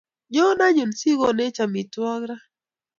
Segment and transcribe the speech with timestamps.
[0.31, 2.35] Nyo anyun sikonech amitwogik ra